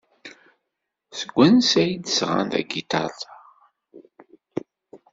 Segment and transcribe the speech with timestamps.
[1.19, 3.35] Seg wansi ay d-sɣan tagiṭart-a?